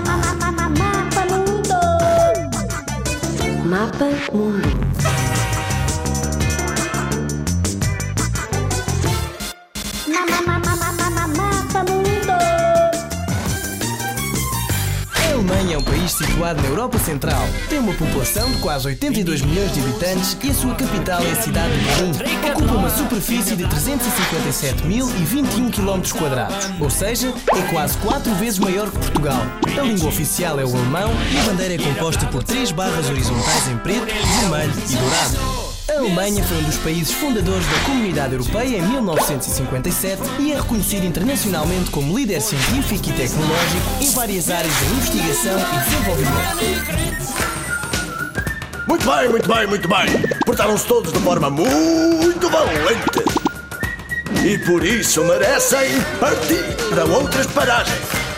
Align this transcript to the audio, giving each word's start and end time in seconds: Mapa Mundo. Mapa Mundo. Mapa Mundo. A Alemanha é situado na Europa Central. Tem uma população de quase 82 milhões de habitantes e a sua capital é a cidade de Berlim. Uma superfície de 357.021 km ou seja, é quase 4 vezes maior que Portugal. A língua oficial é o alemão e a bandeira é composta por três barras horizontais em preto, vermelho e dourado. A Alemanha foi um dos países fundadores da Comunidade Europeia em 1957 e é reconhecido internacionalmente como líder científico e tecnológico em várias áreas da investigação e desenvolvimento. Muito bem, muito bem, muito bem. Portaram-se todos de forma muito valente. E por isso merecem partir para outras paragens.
Mapa 0.00 0.52
Mundo. 0.52 1.74
Mapa 3.64 4.04
Mundo. 4.32 4.60
Mapa 11.36 11.84
Mundo. 11.84 12.32
A 15.14 15.32
Alemanha 15.32 15.76
é 15.76 16.08
situado 16.08 16.60
na 16.62 16.68
Europa 16.68 16.98
Central. 16.98 17.46
Tem 17.68 17.78
uma 17.78 17.94
população 17.94 18.50
de 18.50 18.58
quase 18.58 18.88
82 18.88 19.42
milhões 19.42 19.72
de 19.72 19.80
habitantes 19.80 20.36
e 20.42 20.50
a 20.50 20.54
sua 20.54 20.74
capital 20.74 21.22
é 21.22 21.30
a 21.30 21.36
cidade 21.36 21.78
de 21.78 21.84
Berlim. 21.84 22.49
Uma 22.90 22.98
superfície 22.98 23.54
de 23.54 23.62
357.021 23.66 25.70
km 25.70 26.02
ou 26.80 26.90
seja, 26.90 27.32
é 27.54 27.62
quase 27.70 27.96
4 27.98 28.34
vezes 28.34 28.58
maior 28.58 28.90
que 28.90 28.98
Portugal. 28.98 29.40
A 29.78 29.82
língua 29.82 30.08
oficial 30.08 30.58
é 30.58 30.64
o 30.64 30.76
alemão 30.76 31.12
e 31.30 31.38
a 31.38 31.44
bandeira 31.44 31.74
é 31.74 31.78
composta 31.78 32.26
por 32.26 32.42
três 32.42 32.72
barras 32.72 33.08
horizontais 33.08 33.68
em 33.68 33.78
preto, 33.78 34.12
vermelho 34.40 34.72
e 34.88 34.96
dourado. 34.96 35.38
A 35.88 35.92
Alemanha 36.00 36.42
foi 36.42 36.58
um 36.58 36.64
dos 36.64 36.78
países 36.78 37.12
fundadores 37.12 37.64
da 37.66 37.78
Comunidade 37.84 38.34
Europeia 38.34 38.78
em 38.78 38.82
1957 38.82 40.20
e 40.40 40.50
é 40.50 40.56
reconhecido 40.56 41.06
internacionalmente 41.06 41.92
como 41.92 42.18
líder 42.18 42.40
científico 42.40 43.08
e 43.08 43.12
tecnológico 43.12 43.86
em 44.00 44.10
várias 44.10 44.50
áreas 44.50 44.74
da 44.74 44.86
investigação 44.86 45.60
e 45.60 45.78
desenvolvimento. 45.84 46.99
Muito 48.86 49.10
bem, 49.10 49.28
muito 49.28 49.48
bem, 49.48 49.66
muito 49.66 49.88
bem. 49.88 50.06
Portaram-se 50.44 50.86
todos 50.86 51.12
de 51.12 51.18
forma 51.20 51.50
muito 51.50 52.48
valente. 52.48 53.40
E 54.44 54.58
por 54.58 54.84
isso 54.84 55.22
merecem 55.24 56.00
partir 56.18 56.64
para 56.88 57.04
outras 57.04 57.46
paragens. 57.46 58.29